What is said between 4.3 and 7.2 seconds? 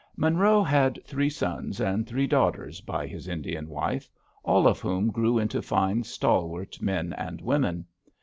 all of whom grew into fine, stalwart men